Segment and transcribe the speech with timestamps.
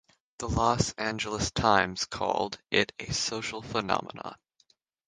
[0.39, 4.35] The "Los Angeles Times" called it a "social phenomenon".